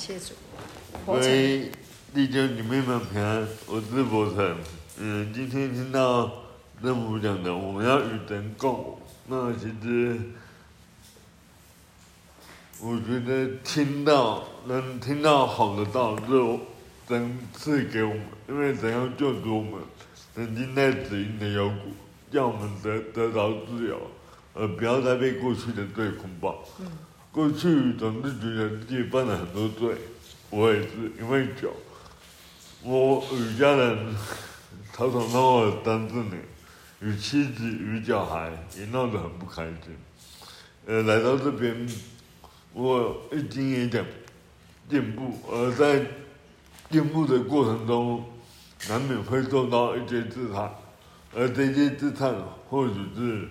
[0.00, 0.32] 谢主。
[1.04, 1.70] 各位
[2.14, 4.56] 弟兄姐妹们平安，我是伯成。
[4.98, 6.26] 嗯，今天听到
[6.80, 8.98] 师母讲的，我们要与神共。
[9.26, 10.18] 那其实
[12.80, 16.58] 我觉得听到能听到好的道，就
[17.06, 19.82] 神赐给我们，因为神要救赎我们，
[20.34, 21.92] 曾经在死荫的幽谷，
[22.30, 24.00] 让我们得得到自由，
[24.54, 26.54] 而不要再被过去的罪捆绑。
[26.78, 26.86] 嗯。
[27.32, 29.94] 过去总是觉得自己犯了很多罪，
[30.50, 31.72] 我也是因为酒，
[32.82, 34.16] 我与家人
[34.92, 36.42] 吵吵闹闹了三四年，
[37.00, 39.96] 与妻子与小孩也闹得很不开心。
[40.86, 41.88] 呃，来到这边，
[42.72, 44.04] 我一经也点
[44.88, 46.04] 进步，而在
[46.90, 48.24] 进步的过程中，
[48.88, 50.68] 难免会受到一些试探，
[51.32, 52.34] 而这些试探
[52.68, 53.48] 或许是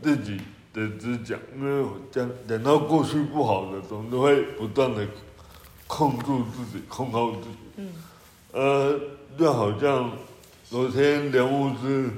[0.00, 0.40] 自己。
[0.76, 5.08] 的只讲，因为讲讲到过去不好的，总是会不断的
[5.86, 7.56] 控住自己，控告自己。
[7.76, 7.92] 嗯。
[8.52, 9.00] 呃，
[9.38, 10.12] 就好像
[10.68, 12.10] 昨天梁牧师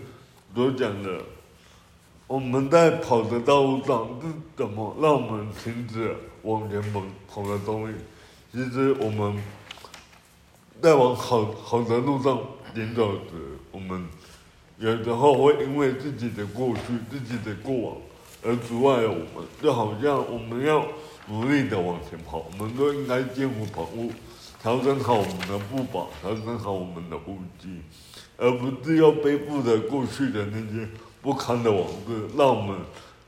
[0.52, 1.20] 所讲的，
[2.26, 7.94] 我们在跑的道路上是怎么让我们停止往前跑跑的动力？
[8.50, 9.40] 其实我们
[10.82, 12.40] 在往好好的路上
[12.74, 14.04] 行走时，我们
[14.78, 17.96] 有时候会因为自己的过去、自己的过往。
[18.42, 20.86] 而阻碍了我们，就好像我们要
[21.28, 24.10] 努力的往前跑，我们都应该兼顾跑步，
[24.62, 27.80] 调整好我们的步伐，调整好我们的呼吸，
[28.36, 30.88] 而不是要背负着过去的那些
[31.20, 32.78] 不堪的往事，让我们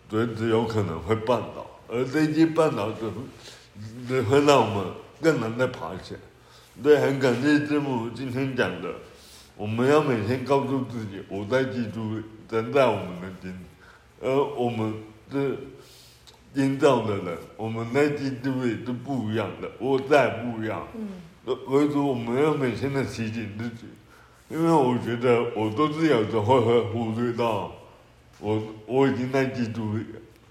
[0.09, 3.13] 随时有可能会绊倒，而这些绊倒只会
[4.07, 4.87] 只会让我们
[5.21, 6.21] 更难的爬起来。
[6.83, 8.89] 对，很感谢师母今天讲的，
[9.57, 13.70] 我们要每天告诉自己，我在基督里，神在我们的心里。
[14.21, 14.95] 而我们
[15.33, 15.57] 是
[16.55, 20.87] 建造的人，我们在基督里是不一样的，我再不一样。
[20.95, 21.09] 嗯。
[21.45, 23.87] 所以说，我们要每天的提醒自己，
[24.49, 27.73] 因为我觉得我都是有时候会忽略到
[28.41, 30.05] 我，我我已经在基督里，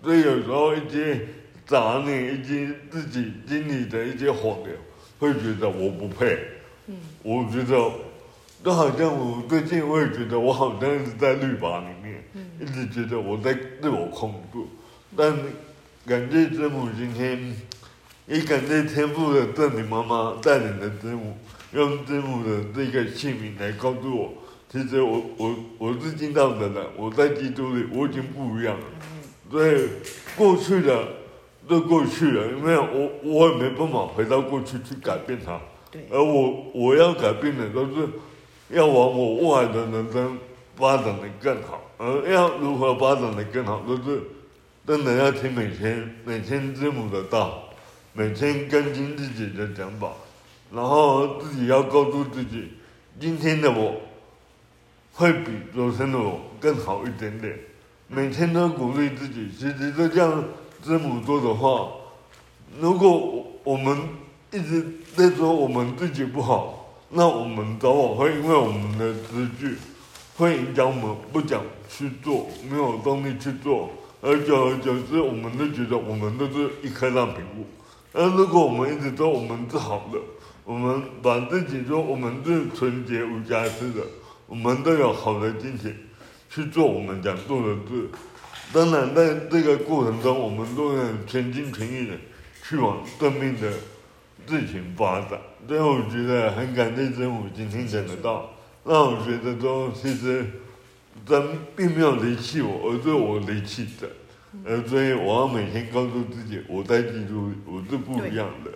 [0.03, 1.27] 所以有时候一些
[1.65, 4.75] 杂念，一些自己经历的一些谎言，
[5.19, 6.39] 会觉得我不配。
[6.87, 6.95] 嗯。
[7.21, 7.91] 我觉得，
[8.63, 12.23] 就好像我最近我也觉得我好像是在绿法里面。
[12.59, 14.59] 一直觉得我在自我控制，
[15.15, 15.33] 但
[16.05, 17.55] 感谢师母今天，
[18.27, 21.37] 也感谢天父的圣灵妈妈带领的师母，
[21.71, 24.33] 用师母的这个姓名来告诉我，
[24.69, 28.85] 其实我我我是听到的人，我在基督里我已经不一样了。
[29.49, 29.87] 所以
[30.35, 31.07] 过去的
[31.67, 35.59] 都过去了，因为我我也没办法回到过去去改变它。
[36.11, 38.07] 而我我要改变的都是
[38.69, 40.37] 要往我未来的人生
[40.75, 41.81] 发展的更好。
[41.99, 44.23] 而要如何发展的更好，都是
[44.87, 47.65] 真的要听每天每天师母的道，
[48.13, 50.13] 每天更新自己的讲法，
[50.71, 52.69] 然后自己要告诉自己，
[53.19, 53.99] 今天的我
[55.13, 57.59] 会比昨天的我更好一点点。
[58.07, 60.41] 每天都鼓励自己，其实就像
[60.81, 61.91] 师母说的话，
[62.79, 63.99] 如果我们
[64.51, 64.85] 一直
[65.17, 69.75] 在说我们自己不好，那我们早晚会因为我们的词句。
[70.39, 73.89] 会影响我们不想去做，没有动力去做，
[74.21, 77.65] 而久而久之，我们都觉得我们都是一颗烂苹果。
[78.13, 80.17] 那如果我们一直说我们是好的，
[80.63, 84.01] 我们把自己说我们是纯洁无瑕疵的，
[84.47, 85.93] 我们都有好的心情
[86.49, 88.09] 去做我们想做的事。
[88.71, 92.13] 当然，在这个过程中，我们都能全心全意的
[92.63, 93.69] 去往生命的
[94.47, 95.37] 事情发展。
[95.67, 98.49] 最后，我觉得很感谢政府今天讲的到。
[98.89, 100.43] 让我觉得说，其实
[101.27, 104.09] 人并没有离弃我，而是我离弃的。
[104.65, 108.71] 呃，所以我要每天告诉自己，我在基督，我是不一样的。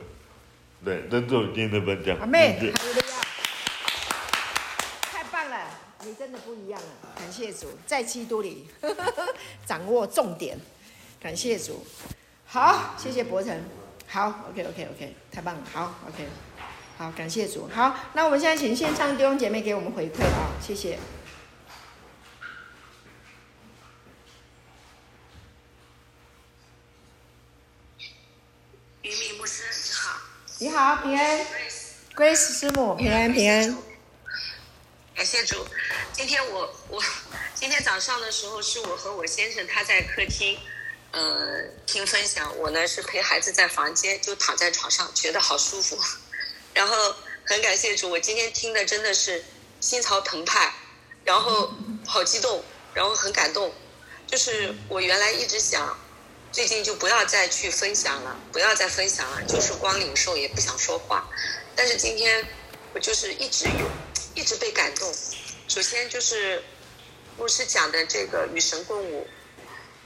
[0.85, 2.15] 对，这是我今天的分享。
[2.19, 3.01] 阿妹，谢谢
[5.01, 5.67] 太棒了，
[6.05, 6.87] 你真的不一样了。
[7.15, 9.33] 感谢主，在基督里呵呵
[9.65, 10.59] 掌握重点。
[11.19, 11.83] 感谢主，
[12.45, 13.59] 好，谢谢伯承。
[14.07, 15.61] 好，OK，OK，OK，okay, okay, okay, 太棒了。
[15.73, 16.27] 好，OK。
[17.03, 17.69] 好，感谢主。
[17.75, 20.97] 好，那我们现在请线上弟兄姐妹给我们回馈啊，谢谢。
[29.01, 30.21] 于明牧师，你好。
[30.59, 31.45] 你好，平安。
[32.15, 33.77] Grace 师母，平安平安。
[35.13, 35.67] 感谢主。
[36.13, 37.03] 今天我我
[37.53, 40.57] 今天早上的时候是我和我先生他在客厅，
[41.11, 42.57] 呃，听分享。
[42.59, 45.99] 我呢是陪孩子在房间，就躺在床上，觉得好舒服。
[46.73, 47.15] 然后
[47.45, 49.43] 很感谢主，我今天听的真的是
[49.79, 50.73] 心潮澎湃，
[51.23, 51.73] 然后
[52.05, 53.73] 好激动，然后很感动。
[54.25, 55.95] 就是我原来一直想，
[56.51, 61.29] 最近就不要再去分享了，不要再分享了，就是光领受也不想说话。
[61.75, 62.47] 但是今天
[62.93, 63.89] 我就是一直有，
[64.33, 65.13] 一直被感动。
[65.67, 66.63] 首先就是
[67.37, 69.27] 牧师讲的这个与神共舞，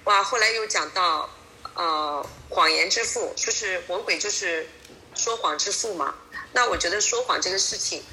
[0.03, 1.29] 哇，后来又讲到
[1.75, 4.67] 呃谎言之父，就是魔鬼就是
[5.15, 6.15] 说谎之父嘛。
[6.53, 8.03] 那我觉得说谎这个事情，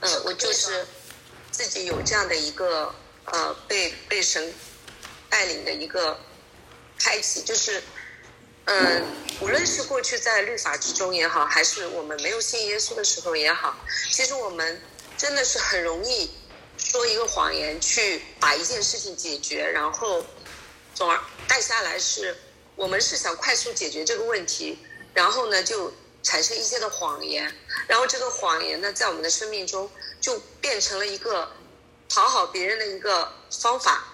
[0.00, 0.86] 呃，我就是
[1.50, 2.94] 自己有这样的一个
[3.24, 4.52] 呃被被神
[5.28, 6.18] 带领的一个。
[6.98, 7.82] 开启就是，
[8.64, 9.04] 嗯，
[9.40, 13.76] 无论是过去在律法之中也好，还是我们没有信耶稣的时候也好，
[14.10, 14.80] 其实我们
[15.18, 16.30] 真的是很容易
[16.78, 20.24] 说一个谎言去把一件事情解决，然后，
[20.94, 22.34] 从而带下来是
[22.76, 24.78] 我们是想快速解决这个问题，
[25.12, 25.92] 然后呢就
[26.26, 27.54] 产生一些的谎言，
[27.86, 29.88] 然后这个谎言呢在我们的生命中
[30.20, 31.52] 就变成了一个
[32.08, 33.32] 讨好别人的一个
[33.62, 34.04] 方法。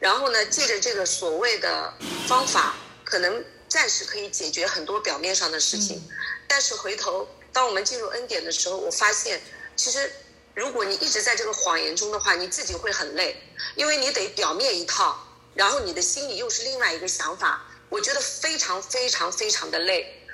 [0.00, 1.92] 然后呢，借着这个所谓的
[2.26, 2.74] 方法，
[3.04, 6.02] 可能暂时可以解决很多表面上的事情，
[6.48, 9.40] 但是回头当我们进入恩典的时候，我发现，
[9.76, 10.10] 其实
[10.54, 13.36] 如果你一直在这个谎言中的话，你自己会很累，
[13.76, 20.26] 因为你得表面一套，然后你的心里又是另外一个想法，我觉得非常非常非常的累。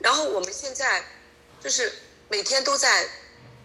[0.00, 1.04] 然后我们现在
[1.62, 1.92] 就是
[2.28, 3.08] 每天都在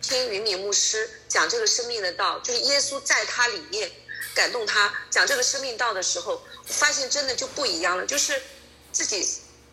[0.01, 3.91] 听云敏牧师讲这个生命的道，就是耶稣在他里面。
[4.33, 8.41] 感动他讲这个生命道的时候，发现真的就不一样了，就是
[8.93, 9.27] 自己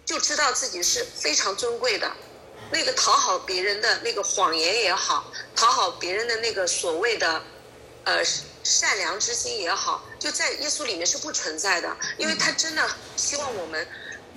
[0.05, 2.11] 就知道自己是非常尊贵的，
[2.73, 7.41] 那个讨好别人的那个谎言也好，讨好别人的那个所谓的
[8.03, 8.21] 呃
[8.65, 13.87] 善良之心也好，就在耶稣里面是不存在的，因为他真的希望我们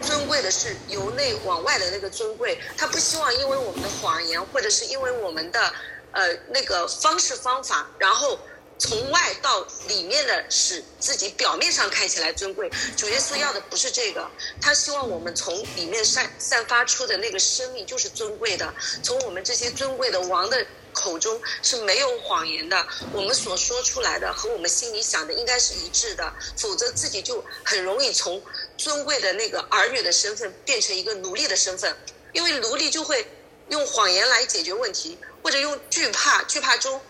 [0.02, 5.74] 尊贵的是由内往外的那个尊贵，他不希望因为我们的谎言或者是因为我们的
[6.12, 8.40] 呃那个方式方法，然后。
[8.84, 12.68] 从外到里面的使自己表面上看起来尊贵，
[12.98, 14.28] 主耶稣要的不是这个，
[14.60, 18.74] 他希望我们从里面散散发出的那个生命就是尊贵的，
[19.04, 28.42] 从我们这些尊贵的王的口中是没有谎言的，我们所说出来的和我们心里想的应该是一致的，否则自己就很容易从
[28.78, 31.96] 尊贵的那个儿女的身份变成一个奴隶的身份，
[32.34, 33.28] 因为奴隶就会
[33.70, 37.02] 用谎言来解决问题，或者用惧怕惧怕中。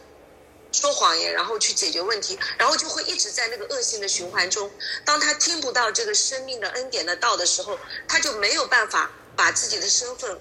[0.74, 4.72] 说谎言，然后去解决问题，然后就会一直在那个恶性的循环中。
[5.04, 10.40] 当他听不到这个生命的恩典的道的时候，他就没有办法把自己的身份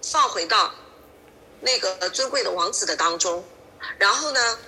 [0.00, 0.72] 放回到
[1.64, 3.44] 那个尊贵的王子的当中。
[3.98, 4.58] 然后呢，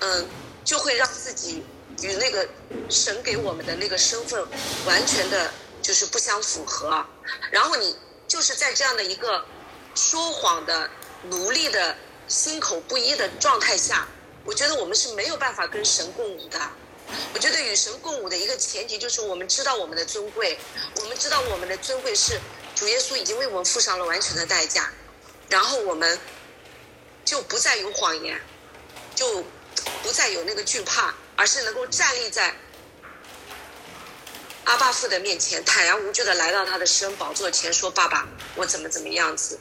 [0.00, 0.26] 嗯，
[0.64, 1.64] 就会让自己
[2.02, 2.46] 与那个
[2.90, 4.44] 神给我们的那个身份
[4.84, 7.04] 完全的，就是不相符合。
[7.50, 7.96] 然后你
[8.26, 9.44] 就是在这样的一个
[9.94, 10.90] 说谎的
[11.24, 11.96] 奴隶的
[12.28, 14.06] 心口不一的状态下。
[14.44, 16.60] 我觉得我们是没有办法跟神共舞的。
[17.32, 20.58] 我觉得与神共舞的一个前提就是我们知道我们的尊贵，
[21.00, 22.38] 我们知道我们的尊贵是
[22.74, 24.92] 主耶稣已经为我们付上了完全的代价，
[25.48, 26.18] 然后我们
[27.24, 28.40] 就不再有谎言，
[29.14, 29.44] 就
[30.02, 32.54] 不再有那个惧怕，而是能够站立在
[34.64, 38.26] 阿爸父的面前，坦然无惧的来到他的施恩宝座前，说：“爸爸，
[38.56, 39.58] 我怎么怎么样子？”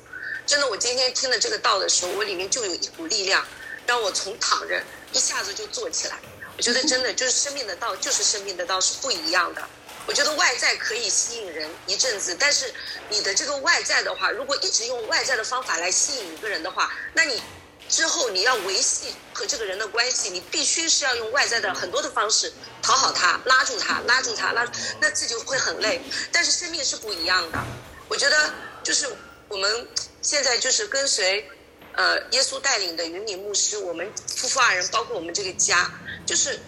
[0.47, 3.45] 真的，我今天听了这个道的时候，我里面就有一股力量。
[3.87, 4.81] 让我从躺着
[5.13, 6.17] 一下子就坐起来，
[6.57, 9.69] 我觉得真的就是生命的道，就是生命的道是不一样的。
[10.05, 12.73] 我觉得外在可以吸引人一阵子，但是
[13.09, 17.41] 你的这个外在的话，如果一直用外在的方法来吸引一个人的话，那你
[17.89, 24.65] 之后你要维系和这个人的关系，你必须是要用外在的很多的方式讨好他、拉住他、拉住他、拉，
[24.99, 26.01] 那自己会很累。
[26.31, 27.59] 但是生命是不一样的，
[28.07, 29.07] 我觉得就是
[29.47, 29.87] 我们
[30.21, 31.49] 现在就是跟随。
[31.97, 35.89] 呃，耶稣带领的云敏牧师，我们夫妇二人，包括我们这个家，
[36.25, 36.59] 就是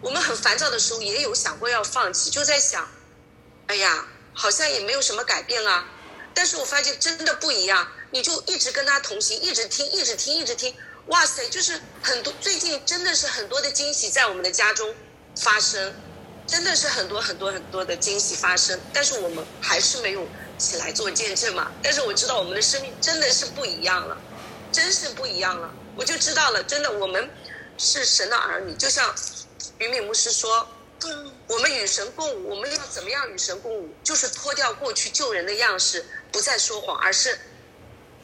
[0.00, 2.88] 我们很烦躁的时候，也有想过要放弃，就在想，
[3.66, 5.86] 哎呀，好像也没有什么改变啊。
[6.34, 10.74] 但是我发现真的不一样，你就一直跟他同行，一直听，一直听，一直听，
[11.06, 14.94] 哇塞，就是很多最近真的是很多的惊喜在我们的家中
[15.36, 15.94] 发生，
[16.46, 18.78] 真的是很多很多很多的惊喜发生。
[18.92, 20.28] 但是我们还是没有
[20.58, 21.72] 起来做见证嘛。
[21.82, 24.16] 但是我知道我们的生命真的是不一样了。
[24.70, 26.62] 真是不一样了，我就知道了。
[26.62, 27.30] 真的，我们
[27.78, 29.14] 是神的儿女，就像
[29.78, 30.68] 云敏牧师说，
[31.46, 33.88] 我们与神共舞，我们要怎么样与神共舞？
[34.02, 37.38] 就是脱掉过去救人的样式，不再说谎，而是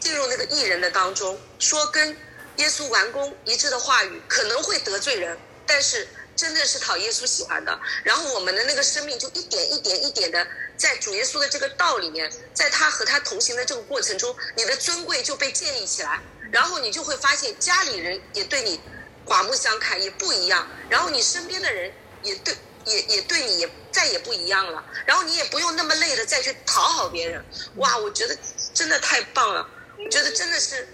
[0.00, 2.16] 进入那个艺人的当中，说跟
[2.56, 7.78] 耶稣完工一致的话语，可能会得罪人，但是真的是讨耶稣喜欢的。
[8.02, 10.46] 然后我们的那个生命就一点一点一点的。
[10.76, 16.20] 在主耶稣的这个道里面，在他和他同行的这个过程中，你的尊贵就被建立起来，
[16.50, 18.80] 然后你就会发现家里人也对你
[19.24, 22.54] 刮目相看，也不一样，然后你身边的人也对
[22.84, 27.44] 也也对你也再也不一样了，然后你也不用那么累的再去讨好别人。
[27.76, 28.36] 哇，我觉得
[28.74, 29.66] 真的太棒了，
[29.98, 30.88] 我觉得真的是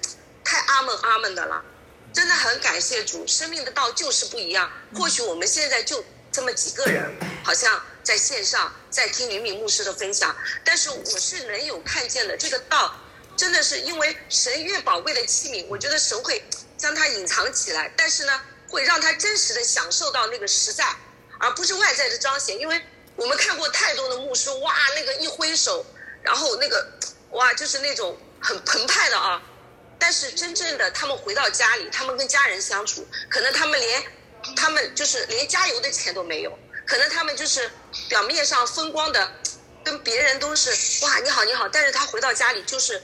[0.44, 1.62] 太阿门阿门的了，
[2.12, 4.70] 真的很感谢主，生命的道就是不一样。
[4.94, 7.10] 或许我们现在就这么几个人，
[7.42, 12.94] 好像在线上在听云敏牧师的分享，但是我是能有看见的这个道。
[13.40, 16.44] 真的是因为神越宝贵的器皿，我觉得神会
[16.76, 20.84] 将它隐藏起来，但是呢，会让他真实的享受到那个实在，
[21.38, 22.58] 而不是外在的彰显。
[22.58, 22.78] 因为
[23.16, 25.86] 我们看过太多的牧师，哇，那个一挥手，
[26.22, 26.86] 然后那个，
[27.30, 29.40] 哇，就是那种很澎湃的啊。
[29.98, 34.04] 但是真正的他们回到家里，他们跟家人相处，可能他们连，
[34.54, 37.70] 他们就是连加油的钱都没有，可能他们就是
[38.06, 39.32] 表面上风光的，
[39.82, 40.70] 跟别人都是
[41.06, 43.02] 哇，你好你好，但是他回到家里就是。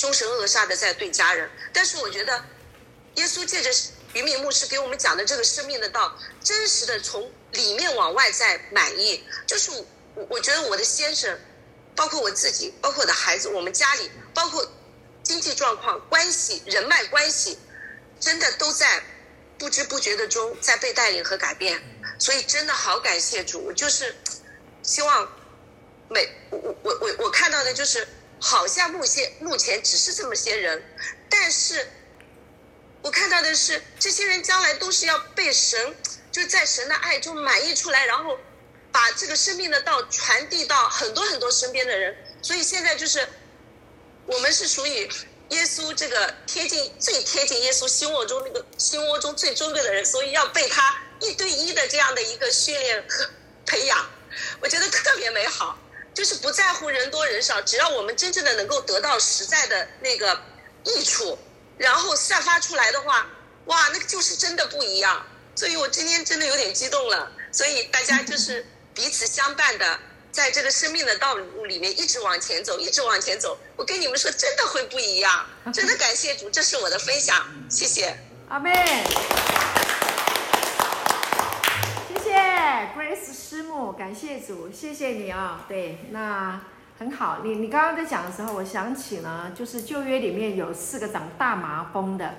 [0.00, 2.42] 凶神恶煞的在对家人，但是我觉得，
[3.16, 3.70] 耶稣借着
[4.14, 9.22] 云敏牧师给我们讲的这个生命的道，真实的从里面往外在满意。
[9.46, 9.70] 就是
[10.14, 11.38] 我，我觉得我的先生，
[11.94, 14.66] 包括我自己，包括我的孩子，我们家里，包括
[15.22, 17.58] 经济状况、关系、人脉关系，
[18.18, 19.02] 真的都在
[19.58, 21.78] 不知不觉的中在被带领和改变。
[22.18, 24.16] 所以真的好感谢主，我就是
[24.82, 25.30] 希望
[26.08, 28.08] 每我我我我看到的就是。
[28.40, 30.82] 好像目前目前只是这么些人，
[31.28, 31.86] 但是
[33.02, 35.94] 我看到的是，这些人将来都是要被神，
[36.32, 38.38] 就在神的爱中满溢出来，然后
[38.90, 42.16] 把这个生命的道传递到很多很多身边的人。
[42.42, 43.28] 所以现在就是，
[44.26, 45.08] 我们是属于
[45.50, 53.28] 耶稣这个贴近最贴近耶稣心窝中那个心窝中最尊贵的人，所以要被他一对一的这样的一个训练和
[53.66, 54.10] 培养，
[54.60, 55.78] 我觉得特别美好。
[56.14, 60.40] 就是不在乎人多人少，只要我们真正的能够得到实在的那个
[60.84, 61.38] 益处，
[61.78, 63.26] 然后散发出来的话，
[63.66, 65.24] 哇，那个就是真的不一样。
[65.54, 67.30] 所以我今天真的有点激动了。
[67.52, 69.98] 所以大家就 是彼此相伴的，
[70.30, 73.58] 在这个生命的道路里面一直往前走，一直往前走。
[73.76, 75.46] 我跟你们说，真的会不一样。
[75.72, 78.16] 真的感谢主，这是我的分享，谢谢。
[78.48, 78.72] 阿门。
[82.88, 86.58] Grace 师母，感谢主，谢谢你啊、对，那
[86.98, 87.38] 很好。
[87.44, 92.36] 你你刚刚在讲的时候，我想起呢，就是旧约里面有四个长大麻风的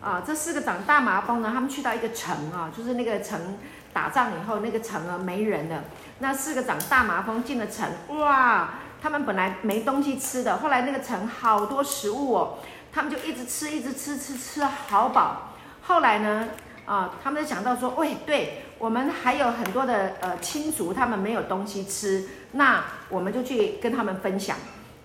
[0.00, 0.22] 啊。
[0.26, 3.58] 这四个长大麻风呢，他们去到一个城啊，就是那个城
[3.92, 5.82] 打仗以后，那个城啊没人了。
[6.18, 12.58] 那四个长大麻风进了城，哇，他们本来没东西吃的，后来那个城好多食物哦，
[12.92, 15.54] 他们就一直吃，一直吃，吃吃好饱。
[15.82, 16.48] 后来呢，
[16.84, 18.64] 啊，他们就想到说，喂，对。
[18.80, 24.56] 我们还有很多的呃亲族，他们没有东西吃，那我们就去跟他们分享，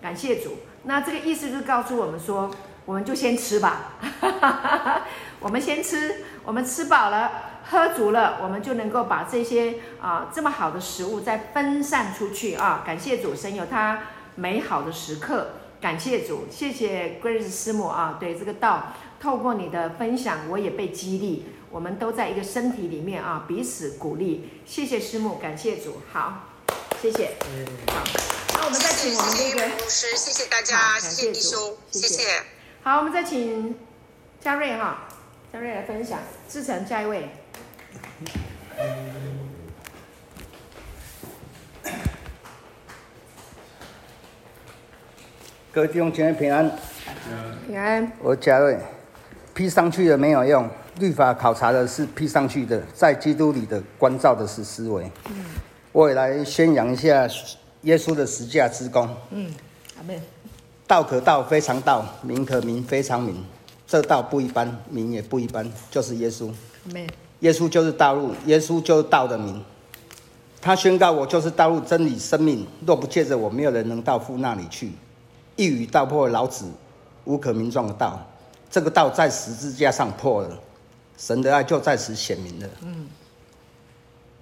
[0.01, 0.59] 感谢主。
[0.83, 2.49] 那这个意思就是告诉我们说，
[2.85, 3.91] 我们就先吃吧，
[5.41, 7.29] 我们先吃，我们吃饱了，
[7.69, 12.81] 喝足了，我们就能够把这些啊、呃、这么好的食物再分散出去啊。
[12.85, 14.03] 感谢主，神有他
[14.35, 15.49] 美好的时刻，
[15.81, 21.47] 感谢主，谢谢 Grace 师母啊，对这个道，透过你的分享，我也被激励。
[21.75, 24.49] 我们都在一个身体里面啊，彼此鼓励。
[24.65, 26.47] 谢谢师母，感谢主，好，
[27.01, 27.31] 谢谢。
[27.49, 28.01] 嗯，好，
[28.53, 32.23] 那我们再请我们这个牧师，谢谢大家，谢谢弟兄，谢谢。
[32.81, 33.75] 好，我们再请
[34.39, 35.05] 嘉瑞哈，
[35.51, 36.17] 嘉瑞来分享。
[36.47, 37.27] 志成，下一位。
[45.73, 46.71] 各位弟兄姐妹平安，
[47.67, 48.09] 平安。
[48.19, 48.79] 我嘉瑞，
[49.53, 50.69] 披上去了没有用。
[50.99, 55.11] 律法考察的是披上去的，在基督里的关照的是思维。
[55.29, 55.35] 嗯，
[55.91, 57.27] 我也来宣扬一下
[57.81, 59.07] 耶稣的十架之功。
[59.31, 59.51] 嗯，
[59.97, 60.19] 阿门。
[60.87, 63.43] 道可道非常道，名可名非常名。
[63.87, 66.51] 这道不一般，名也不一般，就是耶稣。
[67.39, 69.63] 耶稣就是道路，耶稣就是道的名。
[70.61, 72.65] 他宣告我就是道路、真理、生命。
[72.85, 74.91] 若不借着我，没有人能到父那里去。
[75.55, 76.65] 一语道破老子
[77.25, 78.19] 无可名状的道，
[78.69, 80.59] 这个道在十字架上破了。
[81.17, 82.69] 神的爱就在此显明了。
[82.81, 83.07] 嗯，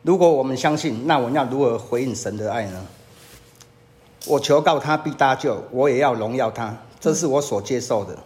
[0.02, 2.86] 如果我们相信，那我们要如何回应神的爱呢？
[4.26, 8.18] 我求告他必搭救，我也要荣耀他，这是我所接受的。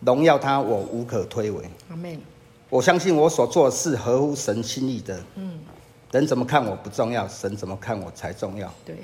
[0.00, 1.62] 荣耀他，我无可推诿。
[1.90, 2.18] 阿门。
[2.70, 5.20] 我相信我所做的是合乎神心意的。
[5.34, 5.58] 嗯，
[6.10, 8.72] 人怎么看我不重要，神怎么看我才重要。
[8.84, 8.96] 对。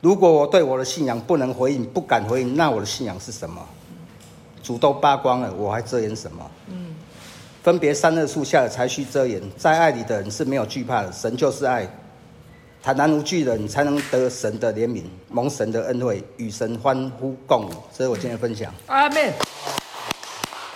[0.00, 3.60] 如果我对我的信仰不能回应，不敢回应，那我的信仰是什么？
[4.62, 6.50] 主都扒光了，我还遮掩什么？
[6.68, 6.87] 嗯。
[7.62, 11.12] 分别三恶树下的才需遮掩，在爱里的人是没有惧怕的。
[11.12, 11.88] 神就是爱，
[12.82, 17.70] 坦然无惧的人才能得神的怜悯，蒙神的恩惠，与神欢呼共舞。
[17.92, 18.72] 这是我今天的分享。
[18.86, 19.32] 阿门。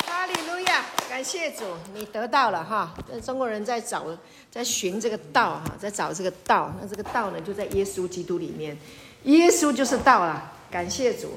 [0.07, 1.62] 哈利路亚，感感谢主，
[1.95, 2.93] 你得到了哈。
[3.25, 4.07] 中国人在找，
[4.51, 6.75] 在寻这个道哈，在找这个道。
[6.81, 8.77] 那这个道呢，就在耶稣基督里面。
[9.23, 10.53] 耶稣就是道啊！
[10.69, 11.33] 感谢主，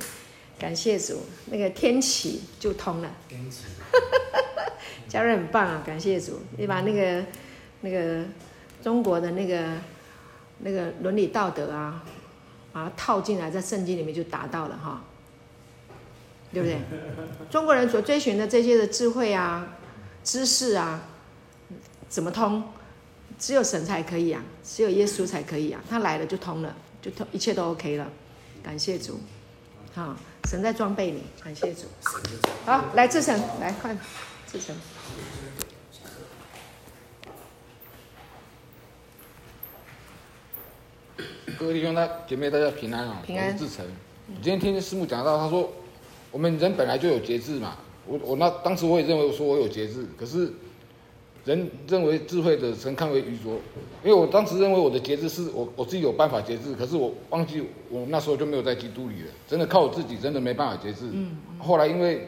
[0.58, 3.12] 感谢主，那个天启就通了。
[3.30, 3.60] 天启，
[5.08, 5.84] 家人很棒啊！
[5.86, 7.26] 感谢主，你把那个
[7.82, 8.24] 那个
[8.84, 9.66] 中国的那个
[10.60, 12.04] 那个伦理道德啊，
[12.72, 15.02] 把它套进来，在圣经里面就达到了哈。
[16.54, 16.80] 对不对？
[17.52, 19.76] 中国人所追寻的这些的智慧啊、
[20.24, 21.02] 知识啊，
[22.08, 22.64] 怎么通？
[23.38, 25.84] 只有神才可以啊，只有耶稣才可以啊。
[25.90, 28.08] 他来了就通了，就通，一切都 OK 了。
[28.64, 29.20] 感谢主，
[29.94, 31.82] 好，神在装备你，感谢主。
[32.66, 33.94] 好，来志成，来快，
[34.52, 34.76] 志成。
[41.58, 43.22] 各位弟兄、大姐妹，大家平安啊！
[43.26, 43.58] 平安。
[43.58, 43.86] 志成，
[44.42, 45.72] 今天听师母讲到，他说。
[46.32, 50.52] 我们人本来就有节制嘛，我我那当时我也认为我说我有节制，可是
[51.46, 53.54] 人认为智慧的神看为愚拙，
[54.04, 61.10] 因为我当时认为我的节制是我我自己有办法节制，可是我忘记我那时候就没有在基督里了，真的靠我自己真的没办法节制。
[61.14, 61.38] 嗯。
[61.58, 62.28] 后来因为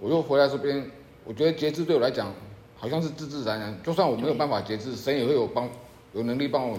[0.00, 0.90] 我又回来这边，
[1.24, 2.32] 我觉得节制对我来讲
[2.76, 5.68] 好像是自自然然，就算我没有办法节制，神也会有帮
[6.12, 6.78] 有能力帮我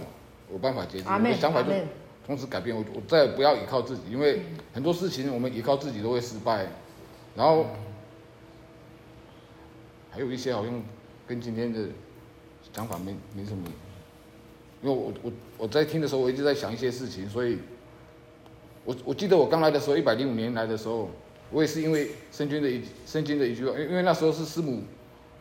[0.51, 1.05] 有办法节制。
[1.07, 1.71] 我的想法就。
[2.27, 4.41] 同时改变我，我再也不要依靠自己，因为
[4.73, 6.65] 很多事情我们依靠自己都会失败。
[7.35, 7.67] 然后
[10.09, 10.83] 还有一些好像
[11.27, 11.81] 跟今天的
[12.73, 13.63] 想法没没什么，
[14.81, 17.59] 因为我我我在听的时候，我一直在想一些事情，所以
[18.85, 21.11] 我我记得我刚来的时候，一百零五年来的时候，
[21.51, 24.83] 我也是因为圣经的一圣经的一句话，因因为那时候是师母。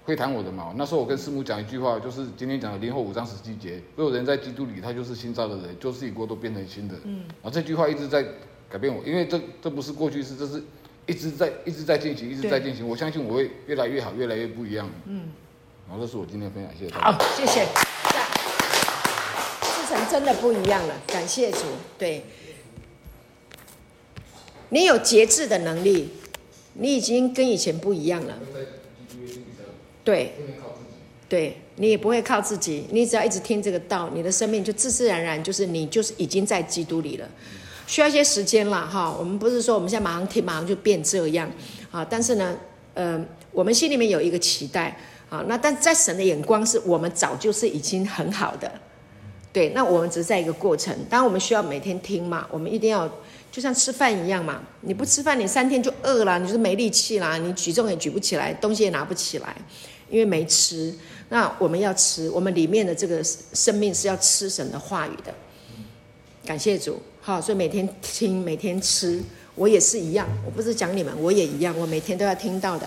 [0.06, 0.70] 会谈我的嘛？
[0.76, 6.94] 那时候我跟师母讲一句话，就是今天讲的林后五章十七节，所有人在基督里，他就是新造的人，旧事已过，都变成新的。
[7.04, 8.22] 嗯，然后这句话一直在
[8.68, 10.62] 改变我，因为这这不是过去式，这是
[11.06, 12.86] 一直在一直在进行，一直在进行。
[12.86, 14.86] 我相信我会越来越好，越来越不一样。
[15.06, 15.30] 嗯，
[15.88, 17.10] 然后这是我今天分享，谢谢大家。
[17.10, 17.66] 好，谢谢。
[19.62, 21.60] 志成真的不一样了，感谢主。
[21.96, 22.22] 对，
[24.74, 26.08] 你有节制的能力，
[26.72, 28.36] 你已经跟以前不一样了。
[30.02, 30.34] 对，
[31.28, 37.30] 对，你也不会靠自己，你只要一直听这个道，你的生命就自自然然就是你就是已经在基督里了，
[37.86, 39.14] 需要一些时间了哈。
[39.16, 41.48] 我们不是说我们现在马上听马上就变这样
[41.92, 42.56] 啊，但是呢，
[42.94, 44.98] 呃，我们心里面有一个期待
[45.30, 48.68] 啊，那但在神的眼光是我们早就是已经很好的，
[49.54, 53.08] 对，那我们只是在一个过程，当然我们需要每天听嘛，我们一定要
[53.50, 59.56] 就像吃饭一样嘛，你不吃饭你三天就饿了，你就是没力气啦，你举重也举不起来，东西也拿不起来。
[60.10, 60.94] 因为没吃，
[61.30, 65.34] 那我们要吃，我们里面的这个生命是要吃神的话语的。
[66.44, 69.20] 感谢主，好，所以每天听，每天吃，
[69.54, 72.86] 我也是一样，我不是讲你们，我也一样，我每天都要听到的。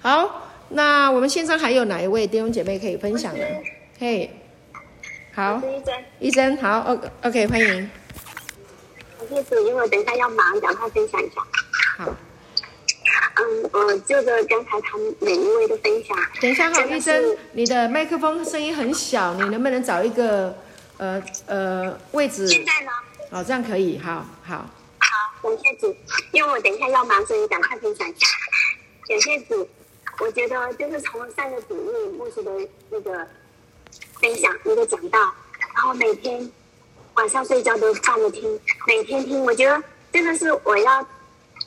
[0.00, 3.44] 好，那我们线上还有哪一位弟兄姐妹可以分享的？
[3.98, 4.30] 嘿，
[5.32, 5.62] 好，
[6.18, 7.90] 医生，好，OK，OK，欢迎。
[9.18, 11.40] 感谢主，因为我等一下要忙，赶快分享一下。
[11.98, 12.16] 好。
[13.36, 16.16] 嗯，我就着刚才他们每一位的分享。
[16.40, 20.54] 等一下哈，医生，你的麦克风声音很小，你能不能找一个
[20.98, 22.46] 呃呃位置？
[22.46, 22.90] 现在呢？
[23.30, 24.68] 哦，这样可以，好好。
[24.98, 25.96] 好，感谢主，
[26.32, 28.26] 因为我等一下要忙，所以赶快分享一下。
[29.08, 29.66] 感谢主，
[30.18, 32.50] 我觉得就是从上个主日牧师的
[32.90, 33.26] 那个
[34.20, 35.18] 分享，一个讲道，
[35.74, 36.50] 然后每天
[37.14, 41.06] 晚上睡觉都放着听，每天听，我觉得真的是我要。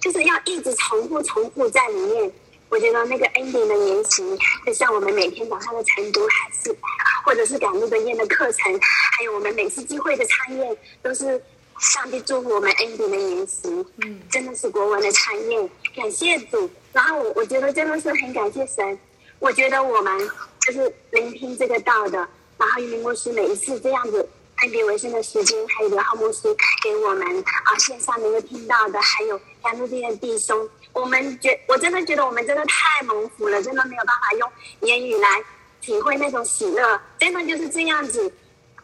[0.02, 2.30] 就是要一直重复、重复在里面。
[2.68, 6.76] 我觉得那个 ending 的言行，就像我们每天早上的晨读，还是
[7.24, 8.78] 或者是赶路的宴的课程，
[9.16, 11.42] 还有我们每次聚会的参宴，都是
[11.80, 13.86] 上帝祝福我们 ending 的言行。
[14.04, 16.70] 嗯，真的是国文的参宴，感谢主。
[16.92, 19.00] 然后我我觉得真的是很感谢神。
[19.40, 24.28] 我觉得我们就是聆听这个道的，然后于牧师每一次这样子。
[24.62, 26.44] 分别为圣的时间，还有刘浩牧师
[26.82, 27.28] 给我们
[27.66, 34.50] 啊线上能够听到的，还有赶路的弟兄，我们觉我真的觉得我们真的太蒙福了，真的没有办法用
[34.88, 35.44] 言语来
[35.82, 38.32] 体会那种喜乐，真的就是这样子，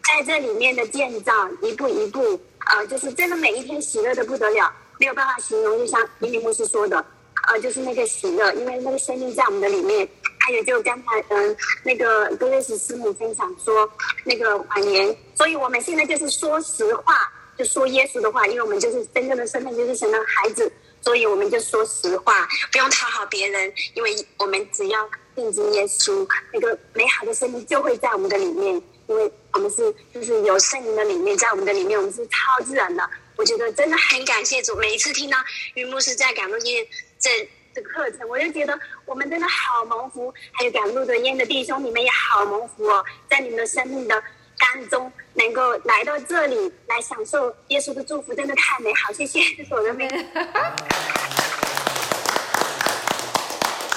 [0.03, 7.05] 在这里面的建造一步一步，呃，就是真的每一天喜乐的不得了，没有办法形容，就像林林牧师说的，
[7.47, 10.09] 呃，就是那个喜乐，因为那个生命在我们的里面。
[10.39, 13.89] 还有就刚才嗯，那个格瑞斯师母分享说
[14.23, 20.71] 那个晚年，所以我们现在就是说实话，就说耶稣的话，因为我们就是真正的身份就是神的孩子，
[21.01, 33.07] 所以我们就说实话，不用讨好别人，因为我们只要定睛耶稣，那个美好的生命就会在我们的里面，因为我们是就是有圣灵的里面，在我们的里面，我们是超自然的。
[33.35, 35.37] 我觉得真的很感谢主，每一次听到
[35.75, 36.87] 于牧师在赶路这
[37.19, 37.49] 这。
[37.81, 40.33] 课程，我就觉得我们真的好蒙福。
[40.53, 44.23] 还有赶路的烟的弟兄，你们也好蒙福哦，在你们的生命的
[44.57, 49.13] 当中，能够来到这里来享受耶稣的祝福，真的太美好。
[49.13, 50.07] 谢谢，这是我的美。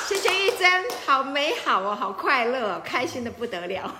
[0.06, 3.92] 谢谢玉珍，好美好哦，好快乐哦，开心的不得了。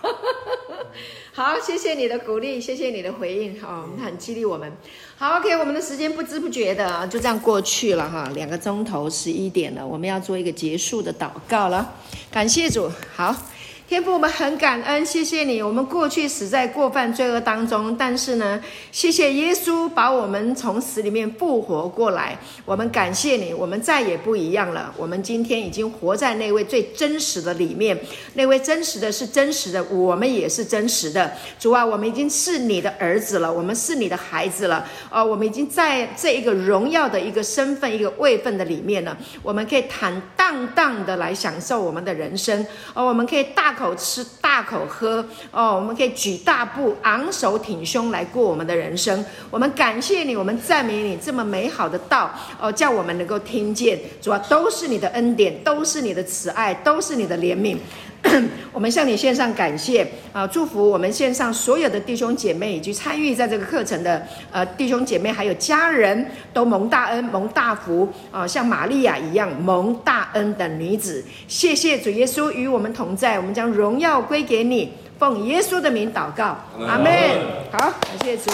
[1.33, 4.71] 好，谢谢你的鼓励，谢谢你的回应，哦，很激励我们。
[5.17, 11.95] 好，OK，我们的时间不知不觉的就这样过去了哈，两个钟头十一点了，我们要做一个结束的祷告了。
[12.31, 13.35] 感谢主，好。
[13.93, 15.61] 天父，我们很感恩，谢谢你。
[15.61, 18.59] 我们过去死在过犯罪恶当中，但是呢，
[18.91, 22.39] 谢谢耶稣把我们从死里面复活过来。
[22.65, 24.95] 我们感谢你，我们再也不一样了。
[24.97, 27.95] 我们今天已经活在那位最真实的里面，
[28.33, 31.31] 那位真实的是真实的，我们也是真实的。
[31.59, 34.89] 主啊，我们已经是你的儿子了，我们是你的孩子了。
[35.11, 39.15] 哦，我们已经在这一个荣耀的一个身份、一个位分的里面了。
[39.43, 42.67] 我们可以坦荡荡的来享受我们的人生。
[42.95, 43.82] 哦，我们可以大。
[43.83, 49.25] 口吃大口喝哦，我们可以举大步昂首挺胸来过我们的人生。
[49.51, 53.99] 我们感谢你，我们赞美你这么美好的道哦，叫我们能够听见。
[54.21, 57.77] 主要都是你的恩典，都是你的慈爱，都是你的怜悯。
[58.73, 60.47] 我们向你献上感谢啊！
[60.47, 68.47] 祝福我们线上所有的弟兄姐妹以及参与在这个课程的呃弟兄姐妹还有家人都蒙大恩蒙大福啊！
[68.47, 76.57] 像玛利亚一样蒙大恩的女子，谢谢主耶稣与我们同在，我们将荣耀归给你，奉耶稣的名祷告，
[76.87, 77.13] 阿门。
[77.73, 78.51] 好，感谢主。